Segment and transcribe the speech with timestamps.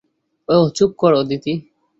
[0.49, 1.53] ওহ চুপ কর, আদিতি।